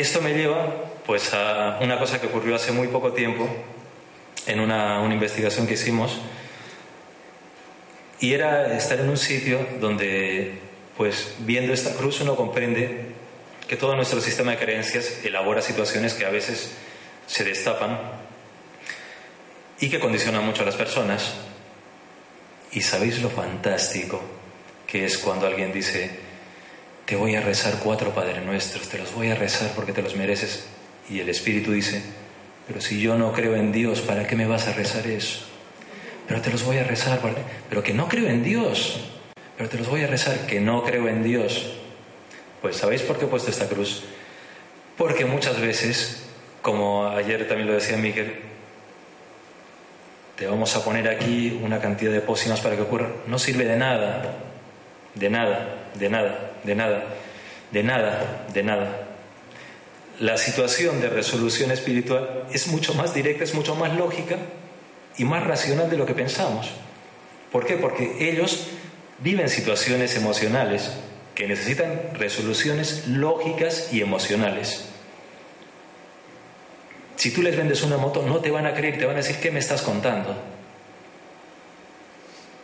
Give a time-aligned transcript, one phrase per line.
[0.00, 0.66] esto me lleva
[1.06, 3.48] pues a una cosa que ocurrió hace muy poco tiempo
[4.46, 6.20] en una, una investigación que hicimos
[8.20, 10.58] y era estar en un sitio donde
[10.96, 13.06] pues viendo esta cruz uno comprende
[13.66, 16.72] que todo nuestro sistema de creencias elabora situaciones que a veces
[17.26, 17.98] se destapan
[19.80, 21.34] y que condicionan mucho a las personas.
[22.72, 24.20] Y sabéis lo fantástico
[24.86, 26.10] que es cuando alguien dice,
[27.10, 30.14] te voy a rezar cuatro Padres Nuestros, te los voy a rezar porque te los
[30.14, 30.68] mereces.
[31.08, 32.04] Y el Espíritu dice,
[32.68, 35.40] pero si yo no creo en Dios, ¿para qué me vas a rezar eso?
[36.28, 37.38] Pero te los voy a rezar, ¿vale?
[37.68, 39.00] pero que no creo en Dios,
[39.56, 41.72] pero te los voy a rezar, que no creo en Dios.
[42.62, 44.04] Pues ¿sabéis por qué he puesto esta cruz?
[44.96, 46.26] Porque muchas veces,
[46.62, 48.36] como ayer también lo decía Miquel,
[50.36, 53.08] te vamos a poner aquí una cantidad de pócimas para que ocurra.
[53.26, 54.36] No sirve de nada,
[55.16, 57.04] de nada, de nada, de nada,
[57.70, 59.06] de nada, de nada.
[60.18, 64.36] La situación de resolución espiritual es mucho más directa, es mucho más lógica
[65.16, 66.70] y más racional de lo que pensamos.
[67.50, 67.76] ¿Por qué?
[67.76, 68.68] Porque ellos
[69.18, 70.92] viven situaciones emocionales
[71.34, 74.84] que necesitan resoluciones lógicas y emocionales.
[77.16, 79.36] Si tú les vendes una moto, no te van a creer, te van a decir,
[79.36, 80.36] ¿qué me estás contando?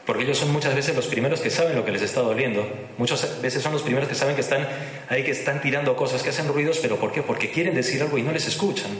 [0.06, 2.64] Porque ellos son muchas veces los primeros que saben lo que les está doliendo.
[2.96, 4.66] Muchas veces son los primeros que saben que están
[5.08, 7.22] ahí, que están tirando cosas, que hacen ruidos, pero ¿por qué?
[7.22, 8.92] Porque quieren decir algo y no les escuchan.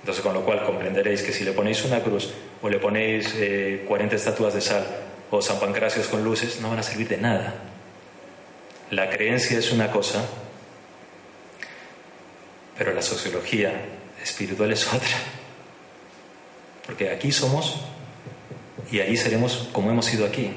[0.00, 3.84] Entonces, con lo cual comprenderéis que si le ponéis una cruz o le ponéis eh,
[3.86, 4.86] 40 estatuas de sal
[5.30, 7.54] o San Pancracios con luces, no van a servir de nada.
[8.90, 10.24] La creencia es una cosa,
[12.78, 13.70] pero la sociología
[14.22, 15.18] espiritual es otra.
[16.86, 17.82] Porque aquí somos
[18.90, 20.50] y allí seremos como hemos sido aquí,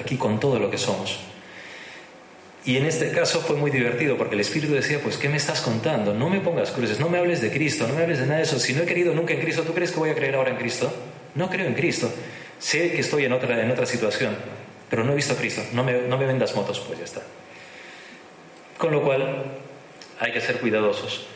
[0.00, 1.18] aquí con todo lo que somos.
[2.64, 5.60] Y en este caso fue muy divertido porque el Espíritu decía, pues, ¿qué me estás
[5.60, 6.14] contando?
[6.14, 8.44] No me pongas cruces, no me hables de Cristo, no me hables de nada de
[8.44, 8.60] eso.
[8.60, 10.56] Si no he querido nunca en Cristo, ¿tú crees que voy a creer ahora en
[10.56, 10.92] Cristo?
[11.34, 12.08] No creo en Cristo.
[12.60, 14.36] Sé que estoy en otra, en otra situación,
[14.88, 15.62] pero no he visto a Cristo.
[15.72, 17.22] No me, no me vendas motos, pues ya está.
[18.78, 19.44] Con lo cual,
[20.20, 21.26] hay que ser cuidadosos.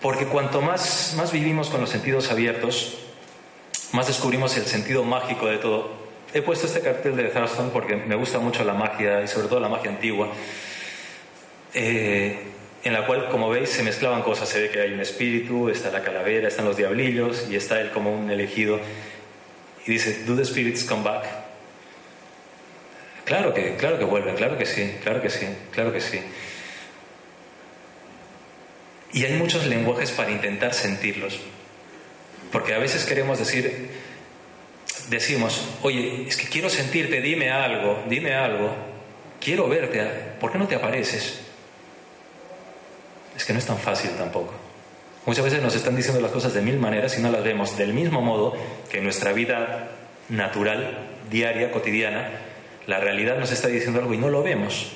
[0.00, 2.98] Porque cuanto más, más vivimos con los sentidos abiertos,
[3.92, 5.90] más descubrimos el sentido mágico de todo.
[6.34, 9.60] He puesto este cartel de Thurston porque me gusta mucho la magia y sobre todo
[9.60, 10.28] la magia antigua,
[11.74, 12.38] eh,
[12.84, 14.48] en la cual, como veis, se mezclaban cosas.
[14.48, 17.90] Se ve que hay un espíritu, está la calavera, están los diablillos y está él
[17.90, 18.80] como un elegido.
[19.86, 21.24] Y dice, ¿Do the spirits come back?
[23.24, 26.20] Claro que, claro que vuelven, claro que sí, claro que sí, claro que sí.
[29.12, 31.40] Y hay muchos lenguajes para intentar sentirlos.
[32.52, 33.88] Porque a veces queremos decir,
[35.08, 38.70] decimos, oye, es que quiero sentirte, dime algo, dime algo,
[39.40, 40.06] quiero verte,
[40.38, 41.40] ¿por qué no te apareces?
[43.34, 44.52] Es que no es tan fácil tampoco.
[45.24, 47.94] Muchas veces nos están diciendo las cosas de mil maneras y no las vemos del
[47.94, 48.54] mismo modo
[48.90, 49.88] que en nuestra vida
[50.28, 52.30] natural, diaria, cotidiana,
[52.86, 54.92] la realidad nos está diciendo algo y no lo vemos.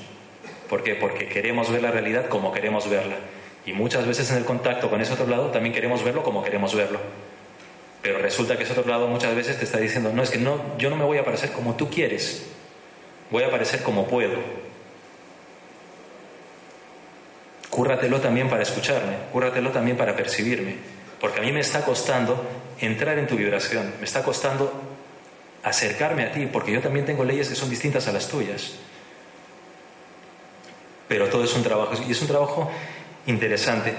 [0.68, 0.94] ¿Por qué?
[0.94, 3.16] Porque queremos ver la realidad como queremos verla.
[3.64, 6.74] Y muchas veces en el contacto con ese otro lado también queremos verlo como queremos
[6.74, 7.00] verlo.
[8.02, 10.76] Pero resulta que ese otro lado muchas veces te está diciendo, no, es que no,
[10.78, 12.46] yo no me voy a parecer como tú quieres,
[13.30, 14.36] voy a parecer como puedo.
[17.70, 20.76] Cúrratelo también para escucharme, cúrratelo también para percibirme,
[21.20, 22.46] porque a mí me está costando
[22.80, 24.72] entrar en tu vibración, me está costando
[25.62, 28.74] acercarme a ti, porque yo también tengo leyes que son distintas a las tuyas.
[31.08, 32.70] Pero todo es un trabajo, y es un trabajo
[33.26, 33.92] interesante.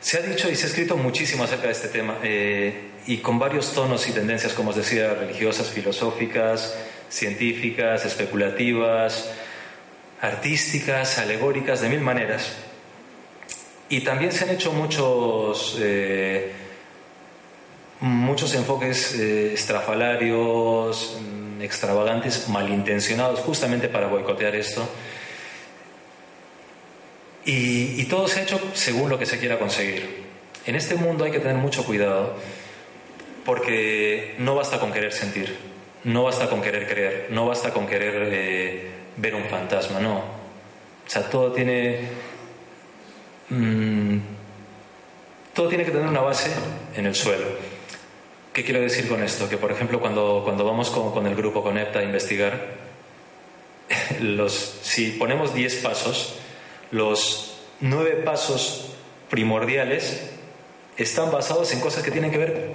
[0.00, 3.38] Se ha dicho y se ha escrito muchísimo acerca de este tema, eh, y con
[3.38, 6.74] varios tonos y tendencias, como os decía, religiosas, filosóficas,
[7.10, 9.30] científicas, especulativas,
[10.22, 12.52] artísticas, alegóricas, de mil maneras.
[13.90, 16.52] Y también se han hecho muchos, eh,
[18.00, 24.88] muchos enfoques eh, estrafalarios, mm, extravagantes, malintencionados, justamente para boicotear esto.
[27.44, 30.24] Y, y todo se ha hecho según lo que se quiera conseguir.
[30.66, 32.36] En este mundo hay que tener mucho cuidado
[33.44, 35.56] porque no basta con querer sentir,
[36.04, 40.18] no basta con querer creer, no basta con querer eh, ver un fantasma, no.
[40.18, 42.08] O sea, todo tiene...
[43.48, 44.18] Mmm,
[45.54, 46.50] todo tiene que tener una base
[46.94, 47.46] en el suelo.
[48.52, 49.48] ¿Qué quiero decir con esto?
[49.48, 52.76] Que, por ejemplo, cuando, cuando vamos con, con el grupo, con EPTA, a investigar,
[54.20, 56.36] los, si ponemos 10 pasos,
[56.90, 58.92] los 9 pasos
[59.30, 60.30] primordiales
[60.96, 62.70] están basados en cosas que tienen que ver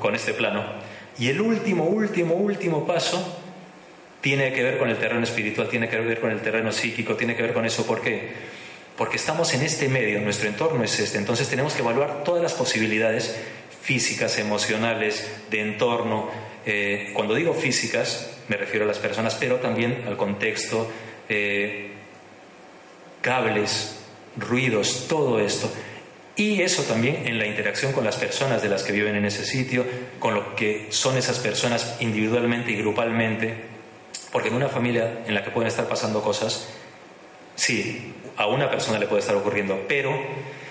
[0.00, 0.64] con este plano.
[1.18, 3.40] Y el último, último, último paso
[4.20, 7.36] tiene que ver con el terreno espiritual, tiene que ver con el terreno psíquico, tiene
[7.36, 7.86] que ver con eso.
[7.86, 8.30] ¿Por qué?
[8.96, 11.18] Porque estamos en este medio, nuestro entorno es este.
[11.18, 13.36] Entonces tenemos que evaluar todas las posibilidades
[13.82, 16.28] físicas, emocionales, de entorno.
[16.66, 20.90] Eh, cuando digo físicas, me refiero a las personas, pero también al contexto,
[21.28, 21.89] eh,
[23.20, 23.96] cables,
[24.36, 25.70] ruidos, todo esto.
[26.36, 29.44] Y eso también en la interacción con las personas de las que viven en ese
[29.44, 29.84] sitio,
[30.18, 33.56] con lo que son esas personas individualmente y grupalmente,
[34.32, 36.68] porque en una familia en la que pueden estar pasando cosas,
[37.56, 40.18] sí, a una persona le puede estar ocurriendo, pero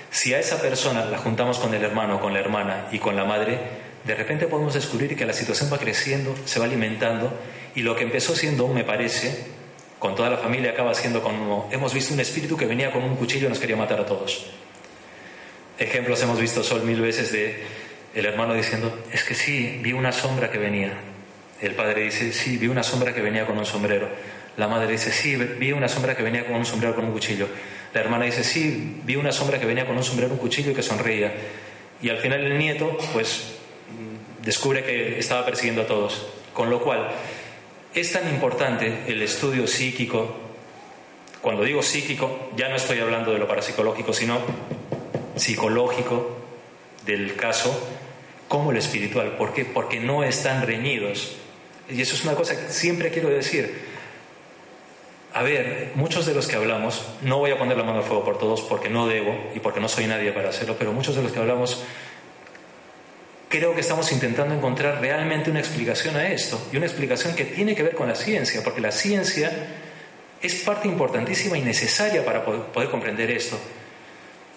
[0.09, 3.25] si a esa persona la juntamos con el hermano, con la hermana y con la
[3.25, 3.59] madre,
[4.05, 7.31] de repente podemos descubrir que la situación va creciendo, se va alimentando
[7.75, 9.45] y lo que empezó siendo, me parece,
[9.99, 13.15] con toda la familia acaba siendo como hemos visto un espíritu que venía con un
[13.17, 14.47] cuchillo y nos quería matar a todos.
[15.77, 17.63] Ejemplos hemos visto Sol mil veces de
[18.15, 20.93] el hermano diciendo, es que sí, vi una sombra que venía.
[21.61, 24.09] El padre dice, sí, vi una sombra que venía con un sombrero.
[24.57, 27.47] La madre dice, sí, vi una sombra que venía con un sombrero con un cuchillo.
[27.93, 30.73] La hermana dice, sí, vi una sombra que venía con un sombrero, un cuchillo y
[30.73, 31.33] que sonreía.
[32.01, 33.55] Y al final el nieto, pues,
[34.43, 36.27] descubre que estaba persiguiendo a todos.
[36.53, 37.09] Con lo cual,
[37.93, 40.35] es tan importante el estudio psíquico.
[41.41, 44.39] Cuando digo psíquico, ya no estoy hablando de lo parapsicológico, sino
[45.35, 46.37] psicológico
[47.05, 47.87] del caso,
[48.47, 49.37] como el espiritual.
[49.37, 49.65] ¿Por qué?
[49.65, 51.37] Porque no están reñidos.
[51.89, 53.87] Y eso es una cosa que siempre quiero decir.
[55.33, 58.25] A ver, muchos de los que hablamos, no voy a poner la mano al fuego
[58.25, 61.21] por todos porque no debo y porque no soy nadie para hacerlo, pero muchos de
[61.21, 61.83] los que hablamos
[63.49, 67.75] creo que estamos intentando encontrar realmente una explicación a esto y una explicación que tiene
[67.75, 69.51] que ver con la ciencia, porque la ciencia
[70.41, 73.57] es parte importantísima y necesaria para poder, comprender esto.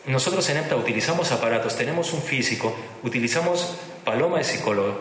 [0.07, 5.01] Nosotros en EPTA utilizamos aparatos, tenemos un físico, utilizamos Paloma de psicólogo.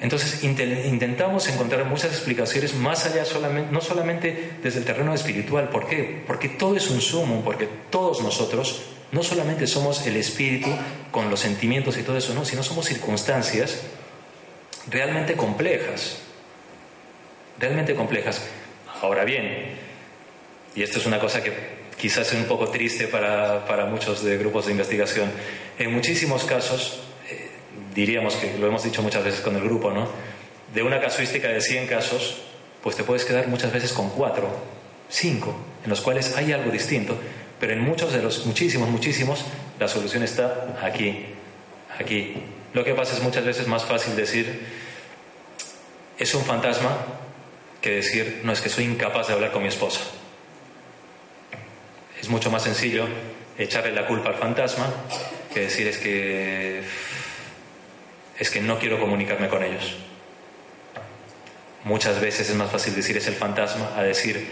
[0.00, 5.68] Entonces intentamos encontrar muchas explicaciones más allá, solamente, no solamente desde el terreno espiritual.
[5.68, 6.22] ¿Por qué?
[6.26, 10.70] Porque todo es un sumo, porque todos nosotros no solamente somos el espíritu
[11.10, 13.82] con los sentimientos y todo eso, no, sino somos circunstancias
[14.90, 16.18] realmente complejas.
[17.58, 18.42] Realmente complejas.
[19.00, 19.76] Ahora bien,
[20.74, 21.52] y esto es una cosa que
[21.98, 25.30] quizás es un poco triste para, para muchos de grupos de investigación,
[25.78, 27.02] en muchísimos casos
[27.94, 30.08] diríamos que lo hemos dicho muchas veces con el grupo, ¿no?
[30.74, 32.42] De una casuística de 100 casos,
[32.82, 34.48] pues te puedes quedar muchas veces con 4,
[35.08, 37.16] 5, en los cuales hay algo distinto,
[37.62, 39.44] pero en muchos de los, muchísimos, muchísimos,
[39.78, 41.26] la solución está aquí,
[41.96, 42.42] aquí.
[42.74, 44.66] Lo que pasa es muchas veces más fácil decir,
[46.18, 46.90] es un fantasma,
[47.80, 50.00] que decir, no es que soy incapaz de hablar con mi esposa.
[52.20, 53.06] Es mucho más sencillo
[53.56, 54.92] echarle la culpa al fantasma
[55.54, 56.82] que decir es que
[58.40, 59.98] es que no quiero comunicarme con ellos.
[61.84, 64.48] Muchas veces es más fácil decir es el fantasma a decir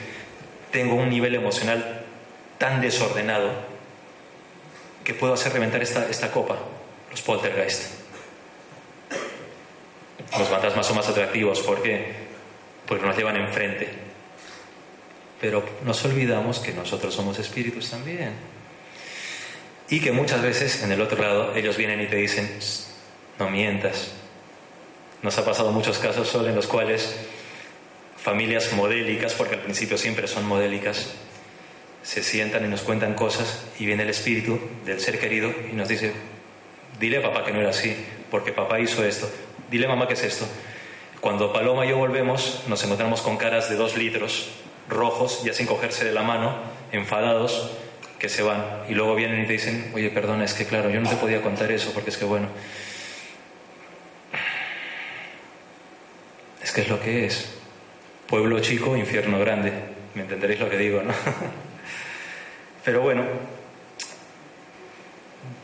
[0.70, 1.99] tengo un nivel emocional
[2.60, 3.50] tan desordenado
[5.02, 6.58] que puedo hacer reventar esta, esta copa,
[7.10, 7.94] los poltergeist.
[10.38, 12.12] Los fantasmas son más atractivos porque,
[12.86, 13.88] porque nos llevan enfrente.
[15.40, 18.34] Pero nos olvidamos que nosotros somos espíritus también.
[19.88, 22.58] Y que muchas veces en el otro lado ellos vienen y te dicen,
[23.38, 24.12] no mientas.
[25.22, 27.16] Nos ha pasado muchos casos solo en los cuales
[28.18, 31.14] familias modélicas, porque al principio siempre son modélicas,
[32.02, 35.88] se sientan y nos cuentan cosas y viene el espíritu del ser querido y nos
[35.88, 36.12] dice,
[36.98, 37.96] dile a papá que no era así,
[38.30, 39.30] porque papá hizo esto,
[39.70, 40.46] dile a mamá que es esto.
[41.20, 44.48] Cuando Paloma y yo volvemos, nos encontramos con caras de dos litros,
[44.88, 46.56] rojos, ya sin cogerse de la mano,
[46.92, 47.70] enfadados,
[48.18, 48.64] que se van.
[48.88, 51.42] Y luego vienen y te dicen, oye, perdona, es que claro, yo no te podía
[51.42, 52.48] contar eso, porque es que bueno,
[56.62, 57.48] Es que es lo que es.
[58.28, 59.72] Pueblo chico, infierno grande.
[60.14, 61.12] ¿Me entenderéis lo que digo, no?
[62.84, 63.24] Pero bueno,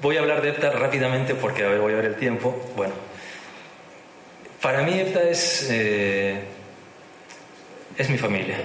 [0.03, 2.55] voy a hablar de EPTA rápidamente porque, a ver, voy a ver el tiempo.
[2.77, 2.95] Bueno,
[4.61, 6.41] para mí EPTA es, eh,
[7.97, 8.59] es mi familia,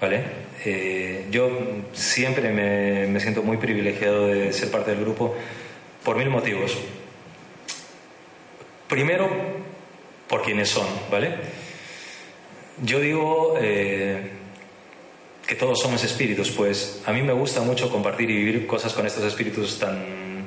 [0.00, 0.24] ¿vale?
[0.64, 1.50] Eh, yo
[1.92, 5.34] siempre me, me siento muy privilegiado de ser parte del grupo
[6.04, 6.76] por mil motivos.
[8.88, 9.28] Primero,
[10.28, 11.34] por quienes son, ¿vale?
[12.82, 14.30] Yo digo eh,
[15.50, 19.04] que todos somos espíritus, pues a mí me gusta mucho compartir y vivir cosas con
[19.04, 20.46] estos espíritus tan,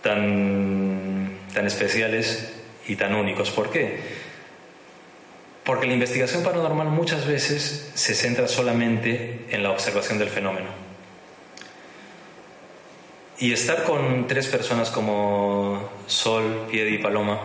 [0.00, 2.52] tan, tan especiales
[2.86, 3.50] y tan únicos.
[3.50, 3.98] ¿Por qué?
[5.64, 10.68] Porque la investigación paranormal muchas veces se centra solamente en la observación del fenómeno.
[13.40, 17.40] Y estar con tres personas como Sol, Piedi y Paloma,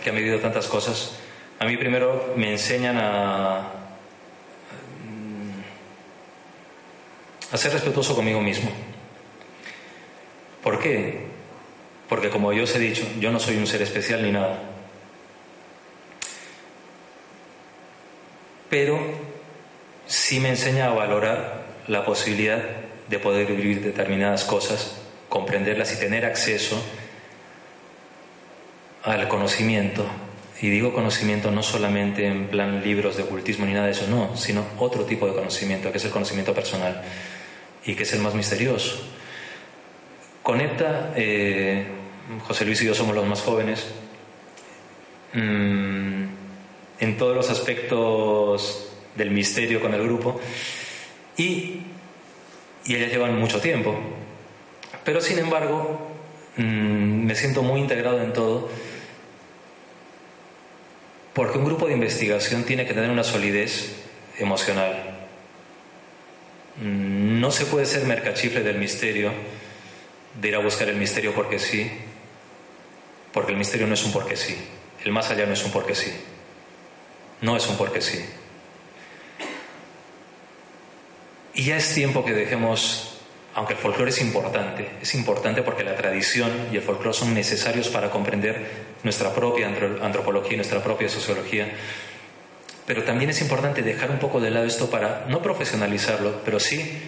[0.00, 1.16] que han vivido tantas cosas,
[1.58, 3.75] a mí primero me enseñan a,
[7.52, 8.70] a ser respetuoso conmigo mismo.
[10.62, 11.26] ¿Por qué?
[12.08, 14.58] Porque como yo os he dicho, yo no soy un ser especial ni nada.
[18.68, 18.98] Pero
[20.06, 22.62] sí me enseña a valorar la posibilidad
[23.08, 24.98] de poder vivir determinadas cosas,
[25.28, 26.82] comprenderlas y tener acceso
[29.04, 30.04] al conocimiento.
[30.60, 34.36] Y digo conocimiento no solamente en plan libros de ocultismo ni nada de eso, no,
[34.36, 37.04] sino otro tipo de conocimiento, que es el conocimiento personal
[37.86, 38.96] y que es el más misterioso.
[40.42, 41.86] Conecta, eh,
[42.46, 43.86] José Luis y yo somos los más jóvenes,
[45.32, 46.24] mm,
[46.98, 50.40] en todos los aspectos del misterio con el grupo
[51.36, 51.82] y,
[52.88, 53.98] ellas llevan mucho tiempo.
[55.04, 56.12] Pero sin embargo,
[56.56, 58.68] mm, me siento muy integrado en todo
[61.34, 63.96] porque un grupo de investigación tiene que tener una solidez
[64.38, 65.05] emocional.
[66.80, 69.32] Mm, no se puede ser mercachifle del misterio,
[70.40, 71.90] de ir a buscar el misterio porque sí,
[73.32, 74.56] porque el misterio no es un porque sí,
[75.04, 76.12] el más allá no es un porque sí,
[77.40, 78.24] no es un porque sí.
[81.54, 83.16] Y ya es tiempo que dejemos
[83.56, 87.88] aunque el folclore es importante, es importante porque la tradición y el folclore son necesarios
[87.88, 88.66] para comprender
[89.02, 91.72] nuestra propia antropología y nuestra propia sociología.
[92.86, 96.98] Pero también es importante dejar un poco de lado esto para no profesionalizarlo, pero sí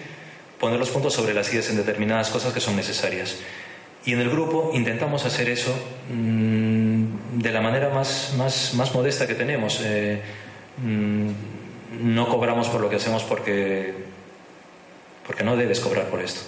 [0.59, 3.37] poner los puntos sobre las ideas en determinadas cosas que son necesarias.
[4.05, 5.73] Y en el grupo intentamos hacer eso
[6.11, 9.79] mmm, de la manera más, más, más, modesta que tenemos.
[9.83, 10.21] Eh,
[10.83, 11.31] mmm,
[12.01, 13.93] no cobramos por lo que hacemos porque
[15.29, 16.41] porque no debes cobrar por esto.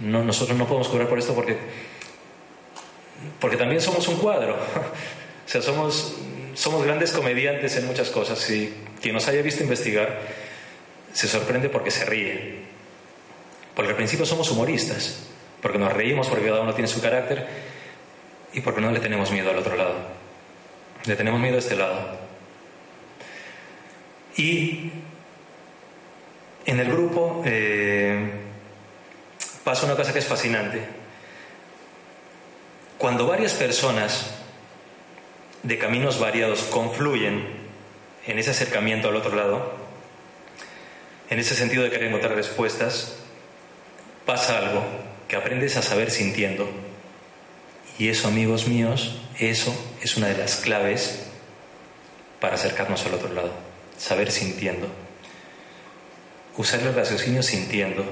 [0.00, 1.58] No, nosotros no podemos cobrar por esto porque,
[3.38, 4.54] porque también somos un cuadro.
[5.46, 6.16] o sea, somos,
[6.54, 10.20] somos grandes comediantes en muchas cosas y quien nos haya visto investigar
[11.12, 12.60] se sorprende porque se ríe.
[13.74, 15.26] Porque al principio somos humoristas,
[15.62, 17.46] porque nos reímos, porque cada uno tiene su carácter
[18.52, 19.94] y porque no le tenemos miedo al otro lado.
[21.04, 22.18] Le tenemos miedo a este lado.
[24.36, 24.90] Y
[26.66, 28.30] en el grupo eh,
[29.64, 30.80] pasa una cosa que es fascinante.
[32.98, 34.39] Cuando varias personas
[35.62, 37.46] de caminos variados confluyen
[38.26, 39.72] en ese acercamiento al otro lado,
[41.28, 43.16] en ese sentido de querer encontrar respuestas,
[44.26, 44.82] pasa algo
[45.28, 46.68] que aprendes a saber sintiendo.
[47.98, 51.26] Y eso, amigos míos, eso es una de las claves
[52.40, 53.52] para acercarnos al otro lado,
[53.98, 54.88] saber sintiendo.
[56.56, 58.04] Usar el raciocinio sintiendo,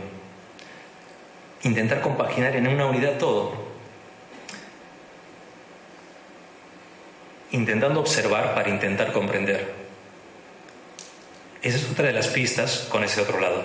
[1.62, 3.67] intentar compaginar en una unidad todo,
[7.52, 9.72] intentando observar para intentar comprender.
[11.62, 13.64] Esa es otra de las pistas con ese otro lado.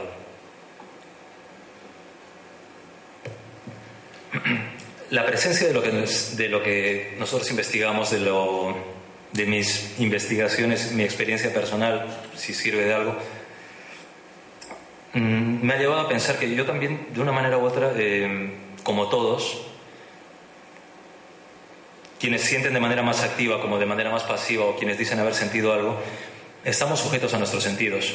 [5.10, 5.74] La presencia de
[6.50, 13.18] lo que, nosotros investigamos, de mis investigaciones, mi experiencia personal, si sirve de algo,
[15.14, 18.52] Mm, me ha llevado a pensar que yo también, de una manera u otra, eh,
[18.82, 19.62] como todos,
[22.24, 25.36] quienes sienten de manera más activa como de manera más pasiva o quienes dicen haber
[25.36, 26.02] sentido algo,
[26.64, 28.14] estamos sujetos a nuestros sentidos.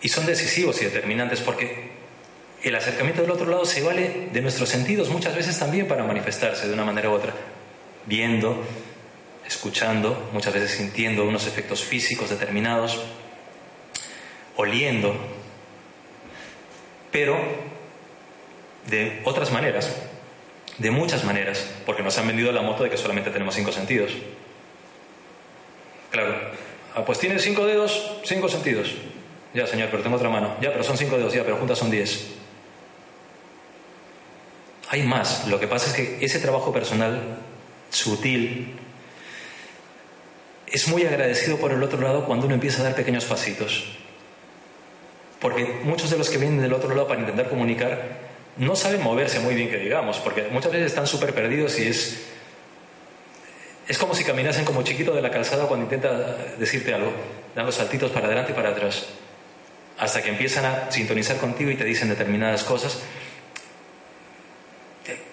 [0.00, 1.92] Y son decisivos y determinantes porque
[2.60, 6.66] el acercamiento del otro lado se vale de nuestros sentidos muchas veces también para manifestarse
[6.66, 7.32] de una manera u otra,
[8.06, 8.64] viendo,
[9.46, 13.00] escuchando, muchas veces sintiendo unos efectos físicos determinados,
[14.56, 15.14] oliendo,
[17.12, 17.38] pero
[18.88, 19.88] de otras maneras,
[20.78, 24.12] de muchas maneras, porque nos han vendido la moto de que solamente tenemos cinco sentidos.
[26.10, 26.34] Claro,
[26.94, 28.94] ah, pues tiene cinco dedos, cinco sentidos.
[29.54, 30.56] Ya, señor, pero tengo otra mano.
[30.60, 32.28] Ya, pero son cinco dedos, ya, pero juntas son diez.
[34.88, 35.46] Hay más.
[35.46, 37.38] Lo que pasa es que ese trabajo personal,
[37.90, 38.74] sutil,
[40.66, 43.84] es muy agradecido por el otro lado cuando uno empieza a dar pequeños pasitos.
[45.38, 48.21] Porque muchos de los que vienen del otro lado para intentar comunicar
[48.56, 52.26] no saben moverse muy bien, que digamos, porque muchas veces están súper perdidos y es,
[53.88, 57.12] es como si caminasen como chiquito de la calzada cuando intenta decirte algo,
[57.54, 59.06] dando saltitos para adelante y para atrás,
[59.98, 63.02] hasta que empiezan a sintonizar contigo y te dicen determinadas cosas.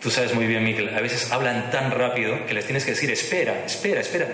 [0.02, 3.12] Tú sabes muy bien, Miquel, a veces hablan tan rápido que les tienes que decir,
[3.12, 4.28] espera, espera, espera,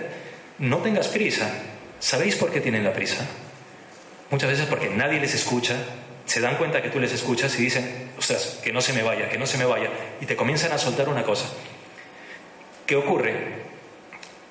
[0.60, 1.50] no tengas prisa.
[2.00, 3.26] ¿Sabéis por qué tienen la prisa?
[4.30, 5.76] Muchas veces porque nadie les escucha,
[6.26, 9.30] se dan cuenta que tú les escuchas y dicen, ostras, que no se me vaya,
[9.30, 9.90] que no se me vaya,
[10.20, 11.46] y te comienzan a soltar una cosa.
[12.86, 13.66] ¿Qué ocurre?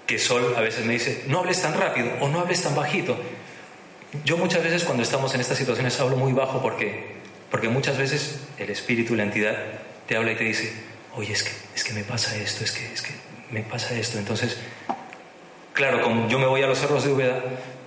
[0.07, 3.17] Que Sol a veces me dice, no hables tan rápido o no hables tan bajito.
[4.25, 7.15] Yo muchas veces cuando estamos en estas situaciones hablo muy bajo, ¿por qué?
[7.51, 9.57] Porque muchas veces el espíritu, la entidad,
[10.07, 10.73] te habla y te dice,
[11.17, 13.13] oye, es que, es que me pasa esto, es que, es que
[13.51, 14.19] me pasa esto.
[14.19, 14.59] Entonces,
[15.73, 17.43] claro, como yo me voy a los cerros de Úbeda,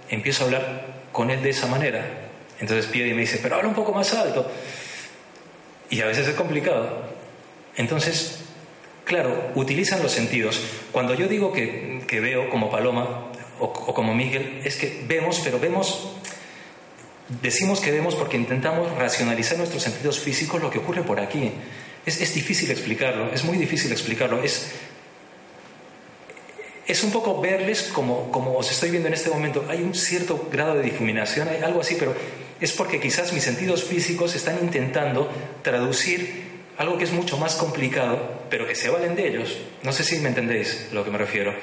[0.09, 2.26] empiezo a hablar con él de esa manera.
[2.59, 4.49] Entonces pide y me dice, pero habla un poco más alto.
[5.89, 7.03] Y a veces es complicado.
[7.75, 8.39] Entonces,
[9.05, 10.61] claro, utilizan los sentidos.
[10.91, 15.41] Cuando yo digo que, que veo como Paloma o, o como Miguel, es que vemos,
[15.43, 16.17] pero vemos
[17.29, 21.51] Decimos que vemos porque intentamos racionalizar nuestros sentidos físicos lo que ocurre por aquí.
[22.05, 24.41] Es, es, difícil explicarlo, es muy difícil explicarlo.
[24.41, 24.71] Es,
[26.85, 29.65] es un poco verles como, como os estoy viendo en este momento.
[29.67, 32.15] Hay un cierto grado de difuminación, hay algo así, pero
[32.59, 35.29] es porque quizás mis sentidos físicos están intentando
[35.61, 36.47] traducir
[36.77, 39.57] algo que es mucho más complicado, pero que se valen de ellos.
[39.83, 41.53] No sé si me entendéis lo que me refiero.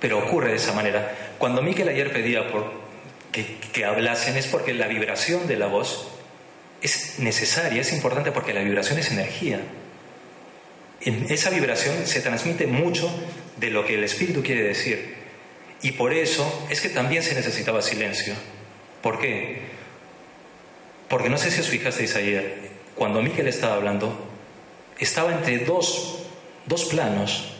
[0.00, 1.34] Pero ocurre de esa manera.
[1.38, 2.42] Cuando Miquel ayer pedía
[3.32, 6.08] que, que, hablasen es porque la vibración de la voz
[6.82, 9.60] es necesaria, es importante porque la vibración es energía.
[11.00, 13.10] En esa vibración se transmite mucho
[13.56, 15.14] de lo que el espíritu quiere decir.
[15.82, 18.34] Y por eso es que también se necesitaba silencio.
[19.06, 19.58] ¿Por qué?
[21.08, 24.18] Porque no sé si os fijasteis ayer, cuando Miquel estaba hablando,
[24.98, 26.24] estaba entre dos,
[26.66, 27.54] dos planos.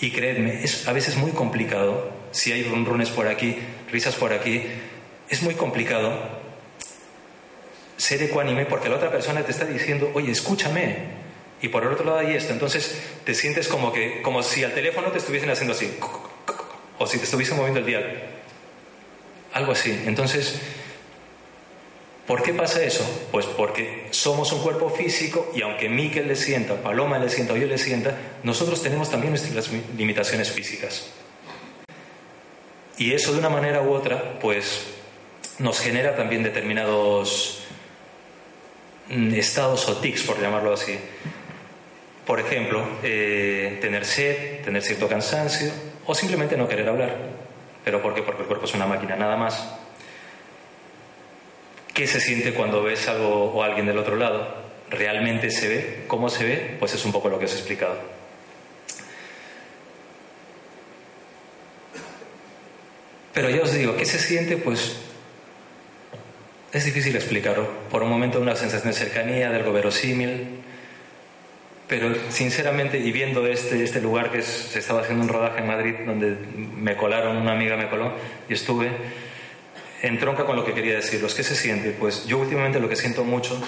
[0.00, 2.10] Y creedme, es a veces muy complicado.
[2.32, 3.56] Si hay runrunes por aquí,
[3.92, 4.64] risas por aquí,
[5.28, 6.12] es muy complicado
[7.96, 10.96] ser ecuánime porque la otra persona te está diciendo, oye, escúchame.
[11.62, 12.52] Y por el otro lado hay esto.
[12.52, 15.88] Entonces te sientes como, que, como si al teléfono te estuviesen haciendo así.
[16.98, 18.37] O si te estuviesen moviendo el dial.
[19.52, 20.02] Algo así.
[20.06, 20.60] Entonces,
[22.26, 23.04] ¿por qué pasa eso?
[23.30, 27.56] Pues porque somos un cuerpo físico y aunque Miquel le sienta, Paloma le sienta o
[27.56, 31.10] yo le sienta, nosotros tenemos también nuestras limitaciones físicas.
[32.98, 34.86] Y eso de una manera u otra, pues
[35.58, 37.60] nos genera también determinados
[39.08, 40.98] estados o tics, por llamarlo así.
[42.26, 45.72] Por ejemplo, eh, tener sed, tener cierto cansancio
[46.06, 47.47] o simplemente no querer hablar.
[47.88, 48.20] ¿Pero por qué?
[48.20, 49.66] Porque el cuerpo es una máquina, nada más.
[51.94, 54.56] ¿Qué se siente cuando ves algo o alguien del otro lado?
[54.90, 56.04] ¿Realmente se ve?
[56.06, 56.76] ¿Cómo se ve?
[56.78, 57.96] Pues es un poco lo que os he explicado.
[63.32, 64.58] Pero ya os digo, ¿qué se siente?
[64.58, 64.98] Pues
[66.74, 67.66] es difícil explicarlo.
[67.90, 70.60] Por un momento una sensación de cercanía, de algo verosímil,
[71.88, 75.66] pero sinceramente, y viendo este, este lugar que es, se estaba haciendo un rodaje en
[75.66, 76.36] Madrid, donde
[76.76, 78.12] me colaron, una amiga me coló,
[78.48, 78.90] y estuve,
[80.02, 81.34] entronca con lo que quería deciros.
[81.34, 81.92] ¿Qué se siente?
[81.92, 83.60] Pues yo últimamente lo que siento mucho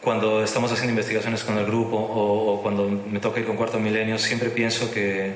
[0.00, 3.80] cuando estamos haciendo investigaciones con el grupo o, o cuando me toca ir con Cuarto
[3.80, 5.34] Milenio, siempre pienso que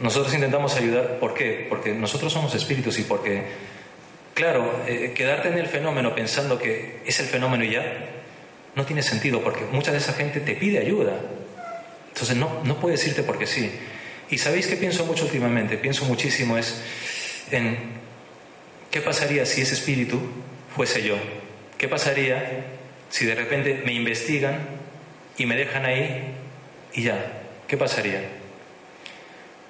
[0.00, 1.18] nosotros intentamos ayudar.
[1.20, 1.66] ¿Por qué?
[1.68, 3.44] Porque nosotros somos espíritus y porque,
[4.34, 8.21] claro, eh, quedarte en el fenómeno pensando que es el fenómeno y ya,
[8.74, 11.20] no tiene sentido porque mucha de esa gente te pide ayuda.
[12.08, 13.70] Entonces no, no puedes irte porque sí.
[14.30, 16.80] Y sabéis que pienso mucho últimamente, pienso muchísimo es
[17.50, 17.76] en
[18.90, 20.20] qué pasaría si ese espíritu
[20.74, 21.16] fuese yo.
[21.76, 22.64] ¿Qué pasaría
[23.10, 24.58] si de repente me investigan
[25.36, 26.34] y me dejan ahí
[26.94, 27.42] y ya?
[27.66, 28.22] ¿Qué pasaría?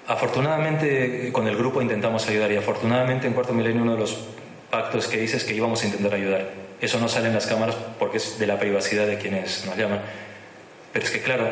[0.07, 4.27] Afortunadamente con el grupo intentamos ayudar y afortunadamente en Cuarto Milenio uno de los
[4.71, 6.62] pactos que hice es que íbamos a intentar ayudar.
[6.83, 10.03] Eso no sale en las cámaras porque es de la privacidad de quienes nos llaman.
[10.93, 11.49] Pero es que claro,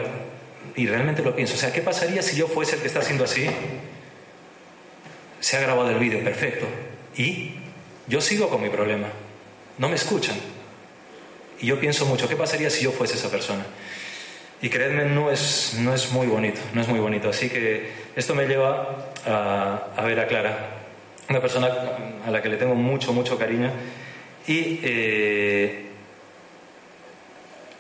[0.75, 3.23] y realmente lo pienso, o sea, ¿qué pasaría si yo fuese el que está haciendo
[3.23, 3.49] así?
[5.39, 6.67] Se ha grabado el vídeo, perfecto.
[7.17, 7.53] Y
[8.09, 9.07] yo sigo con mi problema.
[9.79, 10.35] No me escuchan.
[11.61, 13.65] Y yo pienso mucho, ¿qué pasaría si yo fuese esa persona?
[14.61, 17.29] Y creedme, no es, no es muy bonito, no es muy bonito.
[17.29, 20.71] Así que esto me lleva a, a ver a Clara,
[21.29, 21.69] una persona
[22.27, 23.71] a la que le tengo mucho, mucho cariño
[24.47, 25.87] y eh,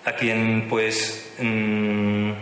[0.04, 2.32] a quien pues mmm,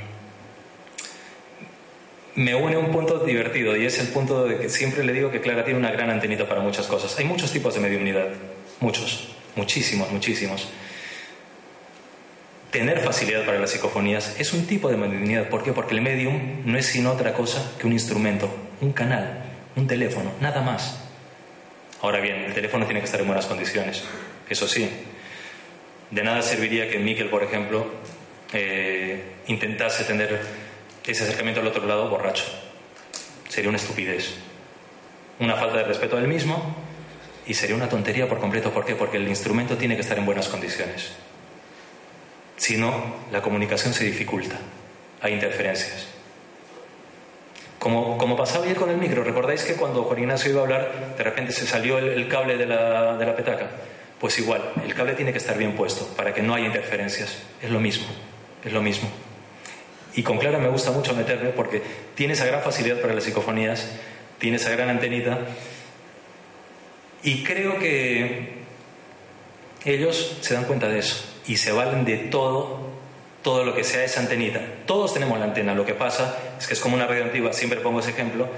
[2.39, 5.41] me une un punto divertido y es el punto de que siempre le digo que
[5.41, 7.19] Clara tiene una gran antenita para muchas cosas.
[7.19, 8.29] Hay muchos tipos de mediunidad,
[8.79, 10.69] muchos, muchísimos, muchísimos.
[12.71, 15.49] Tener facilidad para las psicofonías es un tipo de mediunidad.
[15.49, 15.73] ¿Por qué?
[15.73, 18.49] Porque el medium no es sino otra cosa que un instrumento,
[18.81, 19.43] un canal,
[19.75, 21.08] un teléfono, nada más.
[22.01, 24.05] Ahora bien, el teléfono tiene que estar en buenas condiciones,
[24.49, 24.89] eso sí.
[26.11, 27.87] De nada serviría que Miquel, por ejemplo,
[28.53, 30.41] eh, intentase tener
[31.07, 32.45] ese acercamiento al otro lado borracho.
[33.49, 34.35] Sería una estupidez,
[35.41, 36.77] una falta de respeto al mismo
[37.47, 38.73] y sería una tontería por completo.
[38.73, 38.95] ¿Por qué?
[38.95, 41.13] Porque el instrumento tiene que estar en buenas condiciones.
[42.57, 44.59] Si no, la comunicación se dificulta,
[45.21, 46.09] hay interferencias.
[47.79, 51.15] Como, como pasaba ayer con el micro, ¿recordáis que cuando Juan Ignacio iba a hablar,
[51.17, 53.69] de repente se salió el, cable de la, de la petaca?
[54.21, 57.39] Pues igual, el cable tiene que estar bien puesto para que no haya interferencias.
[57.63, 58.07] Es lo mismo,
[58.65, 59.09] es lo mismo.
[60.15, 61.81] Y con Clara me gusta mucho meterme porque
[62.17, 63.89] tiene esa gran facilidad para las psicofonías,
[64.39, 65.39] tiene esa gran antenita.
[67.23, 68.59] Y creo que
[69.85, 72.88] ellos se dan cuenta de eso y se valen de todo,
[73.43, 74.61] todo lo que sea esa antenita.
[74.87, 77.81] Todos tenemos la antena, lo que pasa es que es como una radio antigua, siempre
[77.81, 78.49] pongo ese ejemplo,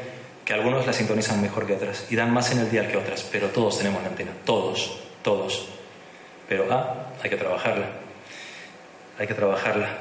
[0.44, 3.22] que algunos la sintonizan mejor que otras y dan más en el dial que otras,
[3.30, 5.68] pero todos tenemos la antena, todos, todos.
[6.48, 7.86] Pero ah, hay que trabajarla,
[9.18, 9.98] hay que trabajarla.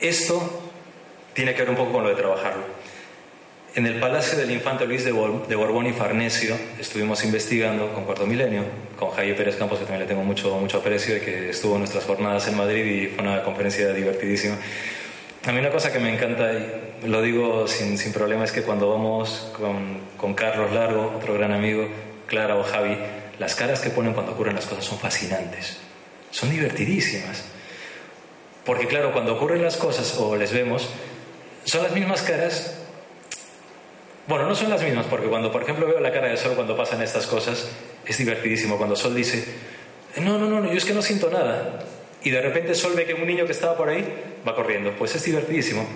[0.00, 0.70] Esto
[1.34, 2.64] tiene que ver un poco con lo de trabajarlo.
[3.76, 8.04] En el Palacio del Infante Luis de, Bor- de Borbón y Farnesio estuvimos investigando con
[8.04, 8.62] Cuarto Milenio,
[8.98, 11.80] con Javier Pérez Campos, que también le tengo mucho, mucho aprecio y que estuvo en
[11.80, 14.56] nuestras jornadas en Madrid y fue una conferencia divertidísima.
[15.44, 18.62] A mí una cosa que me encanta, y lo digo sin, sin problema, es que
[18.62, 21.86] cuando vamos con, con Carlos Largo, otro gran amigo,
[22.26, 22.96] Clara o Javi,
[23.38, 25.76] las caras que ponen cuando ocurren las cosas son fascinantes,
[26.30, 27.44] son divertidísimas.
[28.64, 30.88] Porque claro, cuando ocurren las cosas o les vemos,
[31.64, 32.78] son las mismas caras
[34.28, 36.76] bueno, no son las mismas, porque cuando, por ejemplo, veo la cara de Sol cuando
[36.76, 37.70] pasan estas cosas,
[38.04, 38.76] es divertidísimo.
[38.76, 39.44] Cuando Sol dice,
[40.16, 41.78] no, no, no, yo es que no siento nada.
[42.24, 44.04] Y de repente Sol ve que un niño que estaba por ahí
[44.46, 44.92] va corriendo.
[44.98, 45.86] Pues es divertidísimo.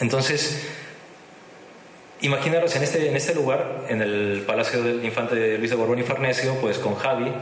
[0.00, 0.64] Entonces,
[2.20, 5.98] imaginaros en este, en este lugar, en el Palacio del Infante de Luis de Borbón
[5.98, 7.32] y Farnesio, pues con Javi,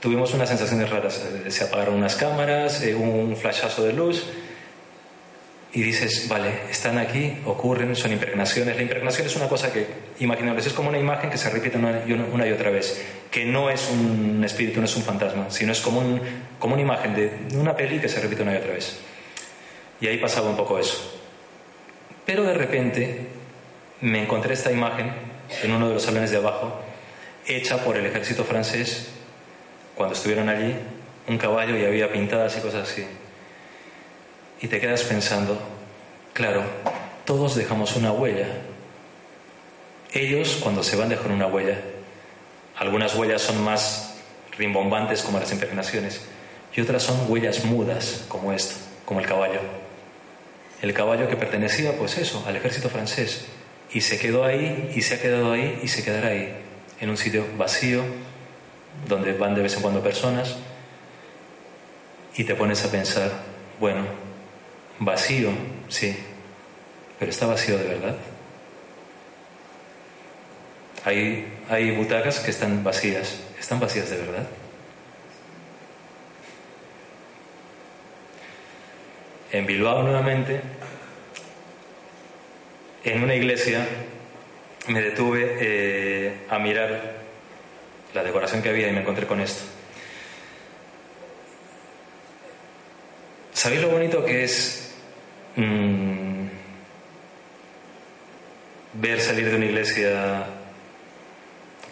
[0.00, 1.26] tuvimos unas sensaciones raras.
[1.46, 4.26] Eh, Se apagaron unas cámaras, eh, un flashazo de luz
[5.72, 8.74] y dices, vale, están aquí, ocurren, son impregnaciones.
[8.74, 9.86] La impregnación es una cosa que,
[10.18, 12.02] imaginaros, es como una imagen que se repite una,
[12.32, 15.80] una y otra vez, que no es un espíritu, no es un fantasma, sino es
[15.80, 16.20] como, un,
[16.58, 18.98] como una imagen de una peli que se repite una y otra vez.
[20.00, 21.20] Y ahí pasaba un poco eso.
[22.26, 23.26] Pero de repente
[24.00, 25.12] me encontré esta imagen
[25.62, 26.80] en uno de los salones de abajo,
[27.46, 29.08] hecha por el ejército francés
[29.94, 30.74] cuando estuvieron allí,
[31.28, 33.04] un caballo y había pintadas y cosas así.
[34.60, 35.58] Y te quedas pensando,
[36.32, 36.62] claro,
[37.24, 38.48] todos dejamos una huella.
[40.12, 41.78] Ellos cuando se van dejan una huella.
[42.76, 44.16] Algunas huellas son más
[44.58, 46.22] rimbombantes como las impregnaciones
[46.74, 49.60] y otras son huellas mudas como esto, como el caballo.
[50.82, 53.46] El caballo que pertenecía pues eso, al ejército francés
[53.92, 56.54] y se quedó ahí y se ha quedado ahí y se quedará ahí,
[57.00, 58.02] en un sitio vacío
[59.08, 60.56] donde van de vez en cuando personas
[62.36, 63.30] y te pones a pensar,
[63.78, 64.04] bueno,
[65.00, 65.48] Vacío,
[65.88, 66.14] sí,
[67.18, 68.16] pero está vacío de verdad.
[71.06, 74.46] Hay, hay butacas que están vacías, están vacías de verdad.
[79.52, 80.60] En Bilbao nuevamente,
[83.02, 83.86] en una iglesia,
[84.88, 87.14] me detuve eh, a mirar
[88.12, 89.62] la decoración que había y me encontré con esto.
[93.54, 94.89] ¿Sabéis lo bonito que es
[95.56, 96.48] mm,
[98.94, 100.44] ver salir de una iglesia,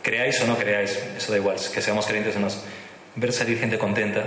[0.03, 2.49] creáis o no creáis, eso da igual, que seamos creyentes o no,
[3.17, 4.25] ver salir gente contenta?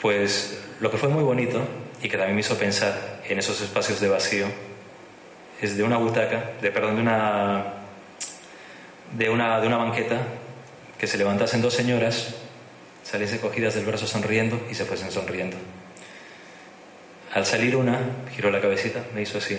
[0.00, 1.60] Pues lo que fue muy bonito
[2.02, 4.46] y que también me hizo pensar en esos espacios de vacío
[5.60, 7.74] es de una butaca, de perdón, de una
[9.16, 10.18] de una, de una banqueta
[10.98, 12.34] que se levantasen dos señoras
[13.02, 15.56] saliese cogidas del brazo sonriendo y se fuesen sonriendo.
[17.32, 17.98] Al salir una,
[18.34, 19.58] giró la cabecita, me hizo así.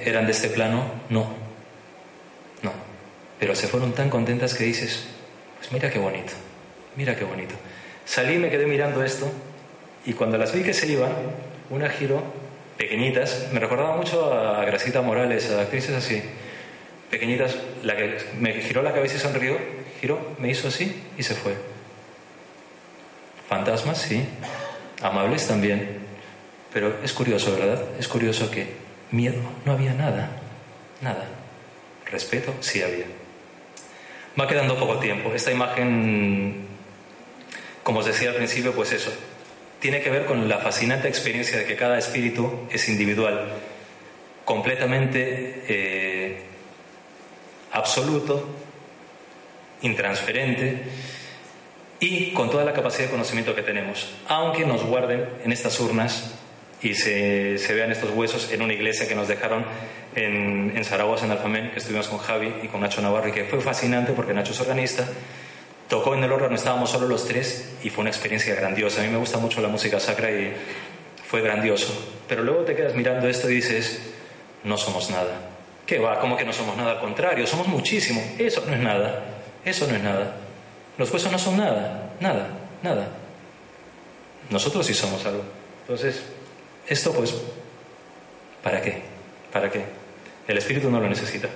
[0.00, 0.84] ¿Eran de este plano?
[1.10, 1.28] No.
[2.62, 2.72] No.
[3.38, 5.06] Pero se fueron tan contentas que dices,
[5.58, 6.32] pues mira qué bonito,
[6.96, 7.54] mira qué bonito.
[8.06, 9.30] Salí y me quedé mirando esto
[10.06, 11.12] y cuando las vi que se iban,
[11.68, 12.22] una giró,
[12.78, 16.22] pequeñitas, me recordaba mucho a Gracita Morales, a actrices así,
[17.10, 19.58] pequeñitas, la que me giró la cabeza y sonrió,
[20.00, 21.54] giró, me hizo así y se fue.
[23.48, 24.26] Fantasmas, sí.
[25.02, 26.03] Amables también.
[26.74, 27.82] Pero es curioso, ¿verdad?
[28.00, 28.66] Es curioso que
[29.12, 30.28] miedo no había nada.
[31.00, 31.28] Nada.
[32.04, 33.06] Respeto sí había.
[34.38, 35.32] Va quedando poco tiempo.
[35.32, 36.66] Esta imagen,
[37.84, 39.12] como os decía al principio, pues eso.
[39.78, 43.52] Tiene que ver con la fascinante experiencia de que cada espíritu es individual,
[44.44, 46.42] completamente eh,
[47.70, 48.48] absoluto,
[49.82, 50.82] intransferente
[52.00, 56.33] y con toda la capacidad de conocimiento que tenemos, aunque nos guarden en estas urnas
[56.84, 59.64] y se, se vean estos huesos en una iglesia que nos dejaron
[60.14, 63.44] en, en Zaragoza, en Alfamén, que estuvimos con Javi y con Nacho Navarro, y que
[63.44, 65.08] fue fascinante porque Nacho es organista,
[65.88, 69.00] tocó en el órgano, estábamos solo los tres y fue una experiencia grandiosa.
[69.00, 70.52] A mí me gusta mucho la música sacra y
[71.26, 71.92] fue grandioso.
[72.28, 74.02] Pero luego te quedas mirando esto y dices,
[74.62, 75.40] no somos nada.
[75.86, 76.20] ¿Qué va?
[76.20, 76.92] ¿Cómo que no somos nada?
[76.92, 78.22] Al contrario, somos muchísimo.
[78.38, 79.24] Eso no es nada.
[79.64, 80.36] Eso no es nada.
[80.98, 82.10] Los huesos no son nada.
[82.20, 82.48] Nada.
[82.82, 83.08] Nada.
[84.50, 85.42] Nosotros sí somos algo.
[85.82, 86.22] Entonces,
[86.86, 87.34] esto pues,
[88.62, 89.02] ¿para qué?
[89.52, 89.84] ¿Para qué?
[90.46, 91.48] El espíritu no lo necesita.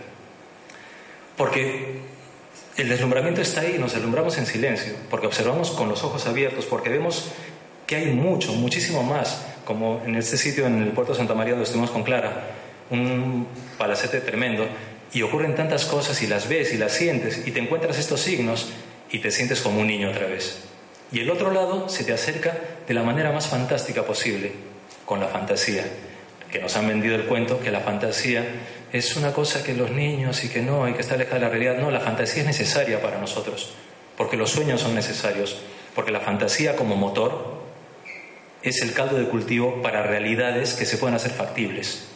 [1.37, 2.01] Porque
[2.77, 6.89] el deslumbramiento está ahí, nos deslumbramos en silencio, porque observamos con los ojos abiertos, porque
[6.89, 7.31] vemos
[7.87, 11.65] que hay mucho, muchísimo más, como en este sitio, en el puerto Santa María donde
[11.65, 12.51] estuvimos con Clara,
[12.91, 14.67] un palacete tremendo,
[15.13, 18.69] y ocurren tantas cosas y las ves y las sientes, y te encuentras estos signos
[19.11, 20.59] y te sientes como un niño otra vez.
[21.11, 24.53] Y el otro lado se te acerca de la manera más fantástica posible,
[25.09, 25.85] con la fantasía,
[26.53, 28.45] que nos han vendido el cuento que la fantasía
[28.93, 31.49] es una cosa que los niños y que no, hay que estar lejos de la
[31.49, 31.79] realidad.
[31.79, 33.73] No, la fantasía es necesaria para nosotros,
[34.19, 35.63] porque los sueños son necesarios,
[35.95, 37.63] porque la fantasía como motor
[38.63, 42.09] es el caldo de cultivo para realidades que se pueden hacer factibles.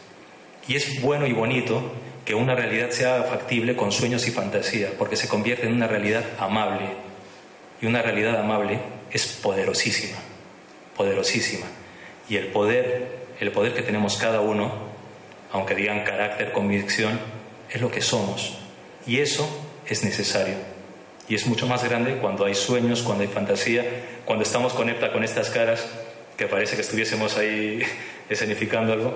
[0.67, 1.93] Y es bueno y bonito
[2.25, 6.25] que una realidad sea factible con sueños y fantasía, porque se convierte en una realidad
[6.37, 6.85] amable.
[7.81, 8.79] Y una realidad amable
[9.09, 10.19] es poderosísima,
[10.95, 11.65] poderosísima.
[12.33, 14.71] Y el poder, el poder que tenemos cada uno,
[15.51, 17.19] aunque digan carácter, convicción,
[17.69, 18.57] es lo que somos.
[19.05, 19.47] Y eso
[19.85, 20.55] es necesario.
[21.29, 23.85] Y es mucho más grande cuando hay sueños, cuando hay fantasía,
[24.25, 25.87] cuando estamos conecta con estas caras,
[26.35, 27.83] que parece que estuviésemos ahí
[28.31, 29.13] escenificando algo.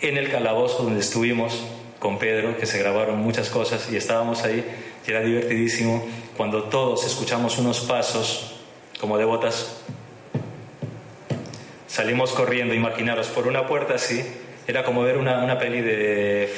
[0.00, 1.64] En el calabozo donde estuvimos
[2.00, 4.64] con Pedro, que se grabaron muchas cosas y estábamos ahí,
[5.06, 6.04] y era divertidísimo
[6.36, 8.56] cuando todos escuchamos unos pasos
[8.98, 9.84] como de botas
[11.90, 14.24] Salimos corriendo, imaginaros, por una puerta así,
[14.68, 16.54] era como ver una, una peli de,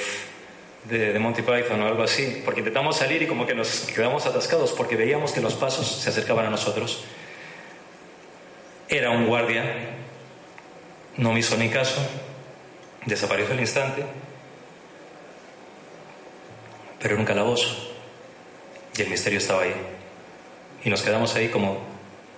[0.85, 4.27] de, de Monty Python o algo así, porque intentamos salir y como que nos quedamos
[4.27, 7.05] atascados porque veíamos que los pasos se acercaban a nosotros.
[8.91, 9.65] Era un guardia,
[11.17, 12.07] no me hizo ni caso,
[13.07, 14.05] desapareció al instante,
[17.01, 17.95] pero era un calabozo
[18.99, 19.75] y el misterio estaba ahí.
[20.85, 21.79] Y nos quedamos ahí como,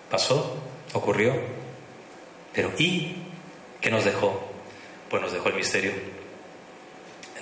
[0.09, 0.57] pasó,
[0.93, 1.64] ocurrió,
[2.55, 3.17] pero ¿y
[3.81, 4.41] qué nos dejó?
[5.11, 5.93] Pues nos dejó el misterio.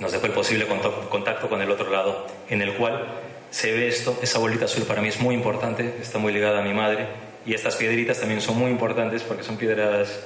[0.00, 3.06] Nos dejó el posible contacto con el otro lado, en el cual
[3.50, 6.62] se ve esto, esa bolita azul para mí es muy importante, está muy ligada a
[6.62, 7.06] mi madre,
[7.44, 10.20] y estas piedritas también son muy importantes porque son piedras,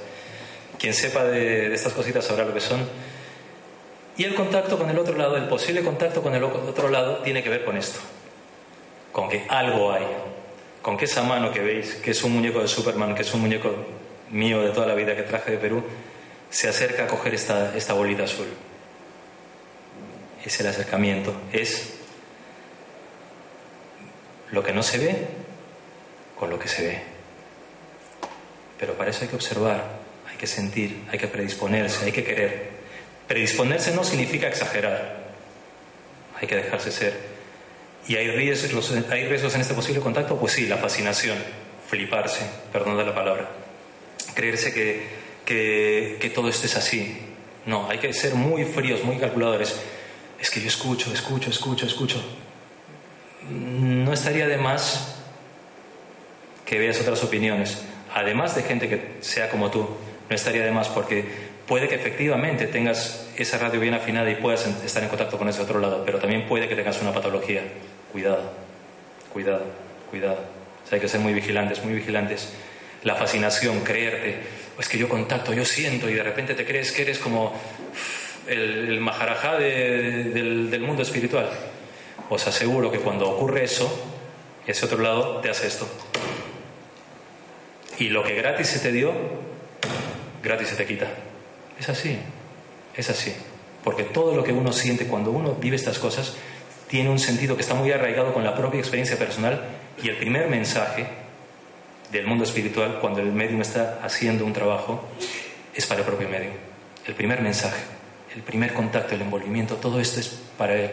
[0.79, 2.87] quien sepa de, de estas cositas sabrá lo que son.
[4.15, 7.43] Y el contacto con el otro lado, el posible contacto con el otro lado, tiene
[7.43, 7.99] que ver con esto,
[9.11, 10.07] con que algo hay,
[10.81, 13.41] con que esa mano que veis, que es un muñeco de Superman, que es un
[13.41, 13.75] muñeco
[14.31, 15.83] mío de toda la vida que traje de Perú,
[16.49, 18.47] se acerca a coger esta, esta bolita azul.
[20.45, 21.93] Es el acercamiento, es
[24.51, 25.27] lo que no se ve
[26.39, 27.01] con lo que se ve.
[28.79, 29.83] Pero para eso hay que observar,
[30.29, 32.77] hay que sentir, hay que predisponerse, hay que querer.
[33.27, 35.27] Predisponerse no significa exagerar,
[36.39, 37.37] hay que dejarse ser.
[38.07, 40.37] ¿Y hay riesgos, hay riesgos en este posible contacto?
[40.39, 41.37] Pues sí, la fascinación,
[41.89, 43.66] fliparse, perdón de la palabra
[44.37, 47.17] creerse que, que, todo esto es así.
[47.65, 49.81] No, hay que ser muy fríos, muy calculadores.
[50.39, 52.23] Es que yo escucho, escucho, escucho, escucho.
[53.49, 55.15] No estaría de más
[56.67, 59.87] que veas otras opiniones, además de gente que sea como tú.
[60.29, 61.25] No estaría de más porque
[61.65, 65.61] puede que efectivamente tengas esa radio bien afinada y puedas estar en contacto con ese
[65.61, 67.63] otro lado, pero también puede que tengas una patología.
[68.11, 68.51] Cuidado,
[69.33, 69.65] cuidado,
[70.11, 70.37] cuidado.
[70.89, 72.49] O hay que ser muy vigilantes, muy vigilantes
[73.07, 74.35] la fascinación, creerte,
[74.77, 77.53] es que yo contacto, yo siento y de repente te crees que eres como
[78.47, 81.49] el, maharajá de, del, del mundo espiritual.
[82.29, 83.89] Os aseguro que cuando ocurre eso,
[84.67, 85.87] ese otro lado te hace esto.
[87.97, 89.13] Y lo que gratis se te dio,
[90.43, 91.07] gratis se te quita.
[91.79, 92.19] Es así,
[92.93, 93.33] es así.
[93.85, 96.35] Porque todo lo que uno siente cuando uno vive estas cosas
[96.89, 99.63] tiene un sentido que está muy arraigado con la propia experiencia personal
[100.03, 101.26] y el primer mensaje
[102.11, 105.07] del mundo espiritual cuando el medium está haciendo un trabajo
[105.75, 106.53] es para el propio medium.
[107.05, 107.81] El primer mensaje,
[108.35, 110.91] el primer contacto, el envolvimiento, todo esto es para él.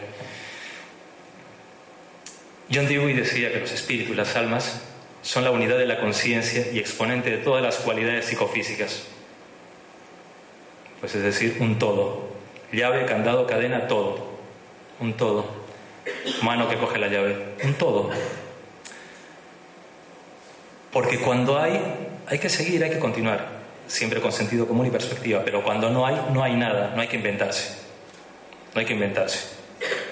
[2.73, 4.81] John Dewey decía que los espíritus, las almas,
[5.21, 9.03] son la unidad de la conciencia y exponente de todas las cualidades psicofísicas.
[10.99, 12.29] Pues es decir, un todo.
[12.71, 14.27] Llave, candado, cadena, todo.
[14.99, 15.45] Un todo.
[16.41, 17.37] Mano que coge la llave.
[17.63, 18.11] Un todo.
[20.95, 21.77] Porque cuando hay,
[22.25, 23.45] hay que seguir, hay que continuar,
[23.85, 27.09] siempre con sentido común y perspectiva, pero cuando no hay, no hay nada, no hay
[27.09, 27.75] que inventarse.
[28.73, 29.39] No hay que inventarse.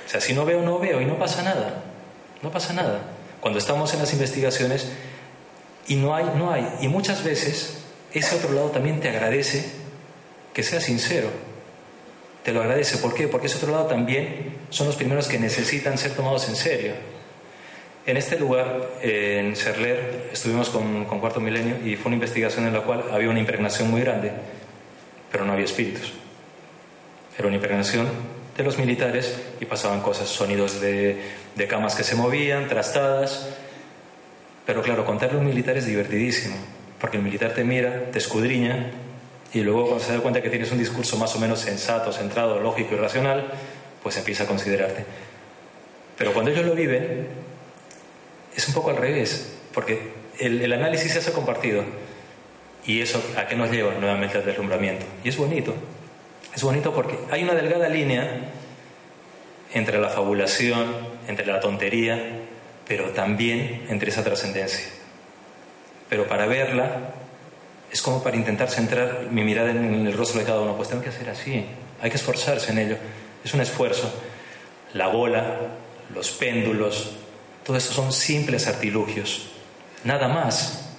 [0.05, 1.85] O sea, si no veo, no veo y no pasa nada.
[2.41, 2.99] No pasa nada.
[3.39, 4.91] Cuando estamos en las investigaciones
[5.87, 6.67] y no hay, no hay.
[6.81, 7.77] Y muchas veces
[8.11, 9.63] ese otro lado también te agradece
[10.53, 11.29] que seas sincero.
[12.43, 12.97] Te lo agradece.
[12.97, 13.29] ¿Por qué?
[13.29, 16.91] Porque ese otro lado también son los primeros que necesitan ser tomados en serio.
[18.05, 22.73] En este lugar, en Serler, estuvimos con, con Cuarto Milenio y fue una investigación en
[22.73, 24.31] la cual había una impregnación muy grande,
[25.31, 26.11] pero no había espíritus.
[27.37, 28.07] Era una impregnación
[28.57, 31.17] de los militares y pasaban cosas, sonidos de,
[31.55, 33.49] de camas que se movían, trastadas.
[34.65, 36.55] Pero claro, contarle a un militar es divertidísimo,
[36.99, 38.91] porque el militar te mira, te escudriña
[39.53, 42.59] y luego cuando se da cuenta que tienes un discurso más o menos sensato, centrado,
[42.59, 43.49] lógico y racional,
[44.01, 45.05] pues empieza a considerarte.
[46.17, 47.42] Pero cuando ellos lo viven,
[48.55, 51.83] es un poco al revés, porque el, el análisis se hace compartido.
[52.85, 53.93] ¿Y eso a qué nos lleva?
[53.93, 55.05] Nuevamente al deslumbramiento.
[55.23, 55.73] Y es bonito.
[56.53, 58.51] Es bonito porque hay una delgada línea
[59.73, 60.93] entre la fabulación,
[61.27, 62.21] entre la tontería,
[62.87, 64.85] pero también entre esa trascendencia.
[66.09, 67.13] Pero para verla
[67.91, 70.75] es como para intentar centrar mi mirada en el rostro de cada uno.
[70.75, 71.65] Pues tengo que hacer así,
[72.01, 72.97] hay que esforzarse en ello.
[73.43, 74.13] Es un esfuerzo.
[74.93, 75.57] La bola,
[76.13, 77.15] los péndulos,
[77.63, 79.49] todo eso son simples artilugios.
[80.03, 80.89] Nada más.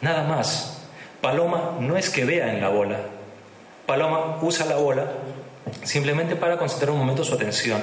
[0.00, 0.82] Nada más.
[1.20, 2.98] Paloma no es que vea en la bola.
[3.86, 5.06] Paloma usa la bola
[5.84, 7.82] simplemente para concentrar un momento su atención.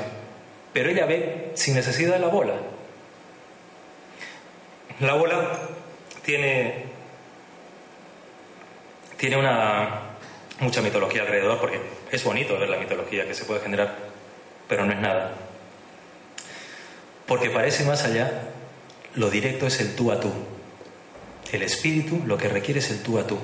[0.74, 2.54] Pero ella ve sin necesidad de la bola.
[5.00, 5.60] La bola
[6.24, 6.86] tiene,
[9.18, 10.02] tiene una,
[10.60, 11.80] mucha mitología alrededor, porque
[12.12, 13.96] es bonito ver la mitología que se puede generar,
[14.68, 15.32] pero no es nada.
[17.28, 18.50] Porque parece más allá,
[19.16, 20.32] lo directo es el tú a tú.
[21.52, 23.38] El espíritu lo que requiere es el tú a tú.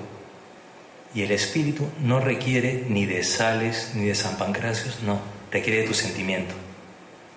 [1.14, 5.20] Y el espíritu no requiere ni de Sales ni de San Pancracios, no,
[5.52, 6.54] requiere de tu sentimiento,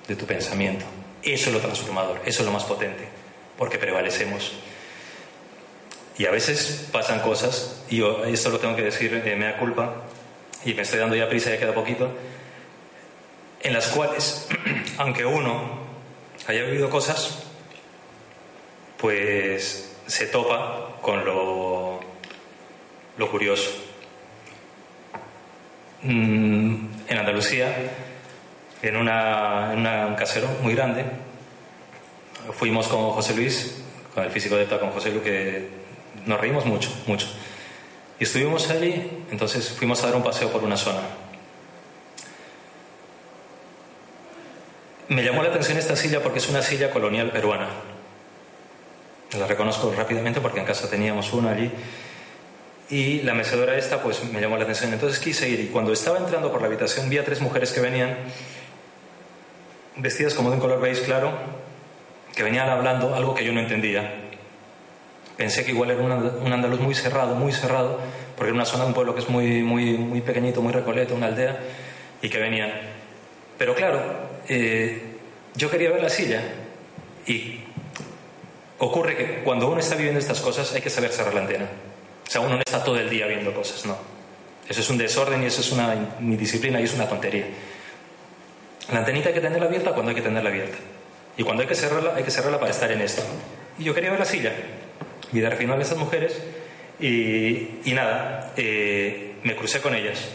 [0.08, 0.84] de tu pensamiento.
[1.22, 3.04] Eso es lo transformador, eso es lo más potente,
[3.56, 4.52] porque prevalecemos.
[6.18, 9.56] Y a veces pasan cosas, y yo esto lo tengo que decir, eh, me da
[9.56, 10.02] culpa,
[10.64, 12.10] y me estoy dando ya prisa, ya queda poquito,
[13.62, 14.48] en las cuales,
[14.98, 15.81] aunque uno
[16.46, 17.44] haya vivido cosas,
[18.98, 22.00] pues se topa con lo,
[23.16, 23.70] lo curioso.
[26.02, 27.74] Mm, En Andalucía,
[28.82, 31.04] en, una, en un casero muy grande,
[32.58, 33.82] fuimos con José Luis,
[34.14, 35.68] con el físico de ETA, con José Luis, que
[36.26, 37.26] nos reímos mucho, mucho.
[38.18, 41.00] Y estuvimos allí, entonces fuimos a dar un paseo por una zona.
[45.12, 47.68] Me llamó la atención esta silla porque es una silla colonial peruana.
[49.38, 51.70] La reconozco rápidamente porque en casa teníamos una allí.
[52.88, 54.92] Y la mecedora esta pues me llamó la atención.
[54.92, 57.80] Entonces quise ir y cuando estaba entrando por la habitación vi a tres mujeres que
[57.80, 58.16] venían
[59.96, 61.32] vestidas como de un color beige claro,
[62.34, 64.14] que venían hablando algo que yo no entendía.
[65.36, 67.98] Pensé que igual era un and- un andaluz muy cerrado, muy cerrado,
[68.36, 71.14] porque era una zona de un pueblo que es muy, muy, muy pequeñito, muy recoleto,
[71.14, 71.58] una aldea,
[72.22, 72.70] y que venían.
[73.58, 74.00] Pero claro,
[74.48, 75.02] eh,
[75.54, 76.42] yo quería ver la silla
[77.26, 77.60] y
[78.78, 81.66] ocurre que cuando uno está viviendo estas cosas hay que saber cerrar la antena.
[82.26, 83.96] O sea, uno no está todo el día viendo cosas, no.
[84.68, 87.46] Eso es un desorden y eso es una indisciplina y es una tontería.
[88.92, 90.78] La antenita hay que tenerla abierta cuando hay que tenerla abierta.
[91.36, 93.22] Y cuando hay que cerrarla, hay que cerrarla para estar en esto.
[93.78, 94.52] Y yo quería ver la silla.
[95.32, 96.36] Y de final a esas mujeres
[97.00, 100.28] y, y nada, eh, me crucé con ellas.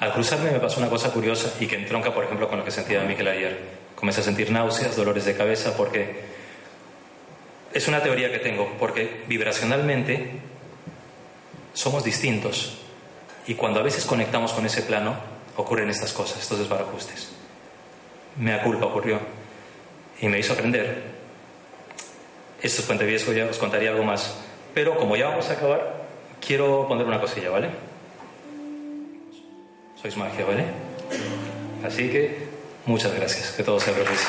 [0.00, 2.70] Al cruzarme me pasó una cosa curiosa y que entronca, por ejemplo, con lo que
[2.70, 3.58] sentía Miquel ayer.
[3.96, 6.20] Comencé a sentir náuseas, dolores de cabeza, porque
[7.72, 10.30] es una teoría que tengo, porque vibracionalmente
[11.74, 12.78] somos distintos.
[13.46, 15.16] Y cuando a veces conectamos con ese plano,
[15.56, 17.30] ocurren estas cosas, estos desbarajustes.
[18.36, 19.18] Me da culpa ocurrió
[20.20, 21.02] y me hizo aprender.
[22.62, 24.36] Esto es Puente Viejo, ya os contaría algo más.
[24.74, 26.04] Pero como ya vamos a acabar,
[26.44, 27.87] quiero poner una cosilla, ¿vale?
[30.00, 30.64] Sois magia, ¿vale?
[31.84, 32.46] Así que
[32.86, 34.20] muchas gracias, que todo sea feliz.